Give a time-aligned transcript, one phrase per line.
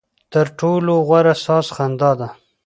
[0.31, 2.27] ترټولو غوره ساز خندا ده.